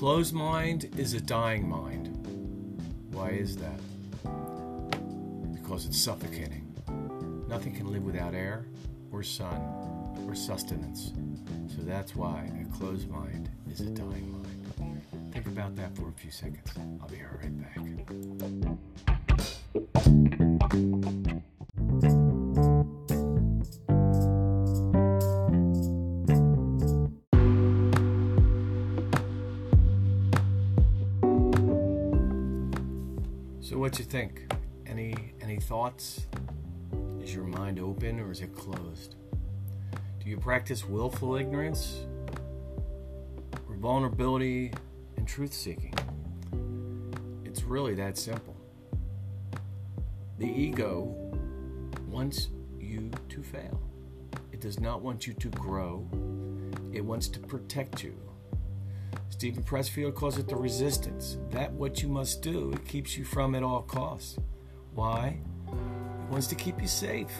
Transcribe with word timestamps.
closed 0.00 0.32
mind 0.32 0.88
is 0.96 1.12
a 1.12 1.20
dying 1.20 1.68
mind. 1.68 2.08
Why 3.12 3.32
is 3.32 3.54
that? 3.58 3.78
Because 5.52 5.84
it's 5.84 5.98
suffocating. 5.98 6.74
Nothing 7.46 7.74
can 7.74 7.92
live 7.92 8.02
without 8.02 8.34
air 8.34 8.64
or 9.12 9.22
sun 9.22 9.60
or 10.26 10.34
sustenance. 10.34 11.12
So 11.76 11.82
that's 11.82 12.16
why 12.16 12.50
a 12.62 12.78
closed 12.78 13.10
mind 13.10 13.50
is 13.70 13.82
a 13.82 13.90
dying 13.90 14.32
mind. 14.32 15.02
Think 15.34 15.46
about 15.46 15.76
that 15.76 15.94
for 15.94 16.08
a 16.08 16.12
few 16.12 16.30
seconds. 16.30 16.72
I'll 17.02 17.06
be 17.06 17.20
right 17.20 17.60
back. 19.04 19.19
So 33.70 33.78
what 33.78 33.96
you 34.00 34.04
think? 34.04 34.52
Any 34.84 35.14
any 35.40 35.60
thoughts? 35.60 36.26
Is 37.22 37.32
your 37.32 37.44
mind 37.44 37.78
open 37.78 38.18
or 38.18 38.32
is 38.32 38.40
it 38.40 38.52
closed? 38.52 39.14
Do 40.18 40.28
you 40.28 40.38
practice 40.38 40.84
willful 40.84 41.36
ignorance 41.36 42.00
or 43.68 43.76
vulnerability 43.76 44.72
and 45.16 45.28
truth 45.28 45.52
seeking? 45.52 45.94
It's 47.44 47.62
really 47.62 47.94
that 47.94 48.18
simple. 48.18 48.56
The 50.38 50.48
ego 50.48 51.14
wants 52.08 52.48
you 52.80 53.08
to 53.28 53.40
fail. 53.40 53.80
It 54.50 54.60
does 54.60 54.80
not 54.80 55.00
want 55.00 55.28
you 55.28 55.32
to 55.34 55.48
grow. 55.48 56.08
It 56.92 57.04
wants 57.04 57.28
to 57.28 57.38
protect 57.38 58.02
you. 58.02 58.18
Steven 59.40 59.62
Pressfield 59.62 60.14
calls 60.14 60.36
it 60.36 60.48
the 60.48 60.54
resistance. 60.54 61.38
That 61.48 61.72
what 61.72 62.02
you 62.02 62.08
must 62.08 62.42
do. 62.42 62.72
It 62.72 62.86
keeps 62.86 63.16
you 63.16 63.24
from 63.24 63.54
at 63.54 63.62
all 63.62 63.80
costs. 63.80 64.38
Why? 64.92 65.40
It 65.66 66.30
wants 66.30 66.46
to 66.48 66.54
keep 66.54 66.78
you 66.78 66.86
safe. 66.86 67.32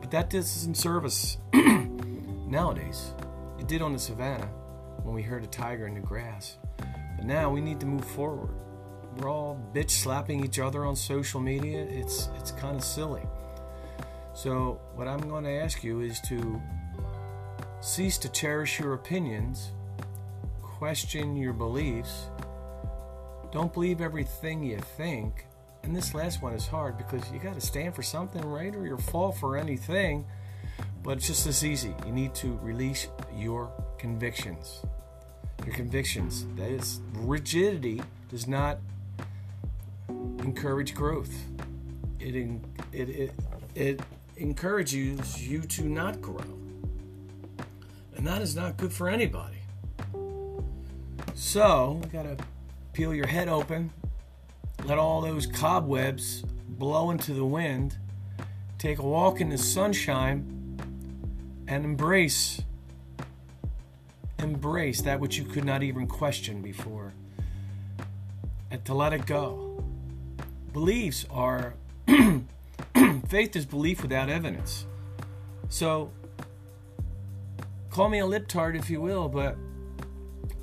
But 0.00 0.10
that 0.10 0.28
doesn't 0.28 0.74
serve 0.74 1.04
us 1.04 1.38
nowadays. 1.54 3.14
It 3.60 3.68
did 3.68 3.80
on 3.80 3.92
the 3.92 3.98
savannah 4.00 4.50
when 5.04 5.14
we 5.14 5.22
heard 5.22 5.44
a 5.44 5.46
tiger 5.46 5.86
in 5.86 5.94
the 5.94 6.00
grass. 6.00 6.56
But 6.78 7.26
now 7.26 7.48
we 7.48 7.60
need 7.60 7.78
to 7.78 7.86
move 7.86 8.04
forward. 8.04 8.50
We're 9.16 9.30
all 9.30 9.64
bitch 9.72 9.90
slapping 9.90 10.44
each 10.44 10.58
other 10.58 10.84
on 10.84 10.96
social 10.96 11.38
media. 11.38 11.86
It's 11.88 12.28
it's 12.40 12.50
kind 12.50 12.74
of 12.74 12.82
silly. 12.82 13.22
So 14.34 14.80
what 14.96 15.06
I'm 15.06 15.28
going 15.28 15.44
to 15.44 15.52
ask 15.52 15.84
you 15.84 16.00
is 16.00 16.20
to 16.22 16.60
cease 17.80 18.18
to 18.18 18.28
cherish 18.28 18.80
your 18.80 18.94
opinions 18.94 19.70
question 20.78 21.36
your 21.36 21.54
beliefs. 21.54 22.28
Don't 23.50 23.72
believe 23.72 24.02
everything 24.02 24.62
you 24.62 24.78
think. 24.78 25.46
And 25.82 25.96
this 25.96 26.14
last 26.14 26.42
one 26.42 26.52
is 26.52 26.66
hard 26.66 26.98
because 26.98 27.22
you 27.32 27.38
got 27.38 27.54
to 27.54 27.60
stand 27.60 27.94
for 27.94 28.02
something, 28.02 28.44
right? 28.44 28.74
Or 28.74 28.86
you'll 28.86 28.98
fall 28.98 29.32
for 29.32 29.56
anything. 29.56 30.26
But 31.02 31.18
it's 31.18 31.28
just 31.28 31.46
as 31.46 31.64
easy. 31.64 31.94
You 32.04 32.12
need 32.12 32.34
to 32.36 32.58
release 32.62 33.08
your 33.34 33.70
convictions. 33.96 34.82
Your 35.64 35.74
convictions. 35.74 36.46
That 36.56 36.70
is, 36.70 37.00
rigidity 37.14 38.02
does 38.28 38.46
not 38.46 38.78
encourage 40.40 40.94
growth. 40.94 41.34
It, 42.20 42.34
it, 42.92 43.08
it, 43.08 43.32
it 43.74 44.00
encourages 44.36 45.48
you 45.48 45.62
to 45.62 45.84
not 45.84 46.20
grow. 46.20 46.44
And 48.16 48.26
that 48.26 48.42
is 48.42 48.54
not 48.54 48.76
good 48.76 48.92
for 48.92 49.08
anybody. 49.08 49.56
So, 51.38 52.00
you 52.02 52.08
gotta 52.08 52.38
peel 52.94 53.14
your 53.14 53.26
head 53.26 53.46
open, 53.46 53.92
let 54.86 54.96
all 54.96 55.20
those 55.20 55.46
cobwebs 55.46 56.42
blow 56.66 57.10
into 57.10 57.34
the 57.34 57.44
wind, 57.44 57.98
take 58.78 58.98
a 58.98 59.02
walk 59.02 59.42
in 59.42 59.50
the 59.50 59.58
sunshine, 59.58 60.78
and 61.68 61.84
embrace 61.84 62.62
embrace 64.38 65.02
that 65.02 65.20
which 65.20 65.36
you 65.36 65.44
could 65.44 65.64
not 65.64 65.82
even 65.82 66.06
question 66.06 66.62
before. 66.62 67.12
And 68.70 68.82
to 68.86 68.94
let 68.94 69.12
it 69.12 69.26
go. 69.26 69.84
Beliefs 70.72 71.26
are 71.30 71.74
faith 73.28 73.54
is 73.54 73.66
belief 73.66 74.00
without 74.00 74.30
evidence. 74.30 74.86
So 75.68 76.10
call 77.90 78.08
me 78.08 78.20
a 78.20 78.24
liptard 78.24 78.74
if 78.74 78.88
you 78.88 79.02
will, 79.02 79.28
but 79.28 79.56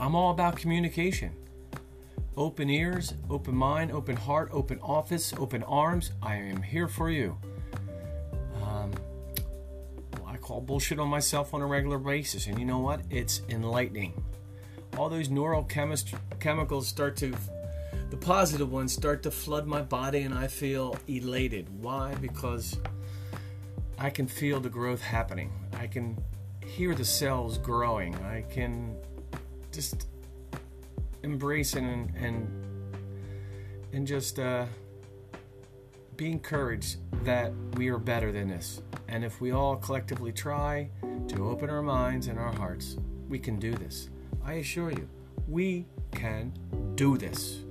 I'm 0.00 0.14
all 0.14 0.30
about 0.30 0.56
communication. 0.56 1.30
Open 2.34 2.70
ears, 2.70 3.12
open 3.28 3.54
mind, 3.54 3.92
open 3.92 4.16
heart, 4.16 4.48
open 4.50 4.80
office, 4.80 5.34
open 5.36 5.62
arms. 5.64 6.12
I 6.22 6.36
am 6.36 6.62
here 6.62 6.88
for 6.88 7.10
you. 7.10 7.36
Um, 8.62 8.90
well, 10.14 10.26
I 10.26 10.38
call 10.38 10.62
bullshit 10.62 10.98
on 10.98 11.08
myself 11.08 11.52
on 11.52 11.60
a 11.60 11.66
regular 11.66 11.98
basis, 11.98 12.46
and 12.46 12.58
you 12.58 12.64
know 12.64 12.78
what? 12.78 13.02
It's 13.10 13.42
enlightening. 13.50 14.24
All 14.96 15.10
those 15.10 15.28
neurochemicals 15.28 16.84
start 16.84 17.16
to, 17.18 17.34
the 18.08 18.16
positive 18.16 18.72
ones 18.72 18.94
start 18.94 19.22
to 19.24 19.30
flood 19.30 19.66
my 19.66 19.82
body, 19.82 20.22
and 20.22 20.32
I 20.32 20.46
feel 20.46 20.96
elated. 21.08 21.68
Why? 21.82 22.14
Because 22.14 22.78
I 23.98 24.08
can 24.08 24.26
feel 24.26 24.60
the 24.60 24.70
growth 24.70 25.02
happening. 25.02 25.52
I 25.74 25.86
can 25.88 26.16
hear 26.64 26.94
the 26.94 27.04
cells 27.04 27.58
growing. 27.58 28.14
I 28.24 28.46
can 28.50 28.96
just 29.72 30.06
embrace 31.22 31.74
and 31.74 32.14
and 32.16 32.48
and 33.92 34.06
just 34.06 34.38
uh, 34.38 34.66
be 36.16 36.30
encouraged 36.30 36.98
that 37.24 37.52
we 37.74 37.88
are 37.88 37.98
better 37.98 38.30
than 38.30 38.48
this. 38.48 38.82
And 39.08 39.24
if 39.24 39.40
we 39.40 39.52
all 39.52 39.76
collectively 39.76 40.32
try 40.32 40.90
to 41.28 41.48
open 41.48 41.70
our 41.70 41.82
minds 41.82 42.28
and 42.28 42.38
our 42.38 42.52
hearts, 42.52 42.96
we 43.28 43.38
can 43.38 43.58
do 43.58 43.74
this. 43.74 44.10
I 44.44 44.54
assure 44.54 44.90
you, 44.90 45.08
we 45.48 45.86
can 46.12 46.52
do 46.94 47.16
this. 47.16 47.64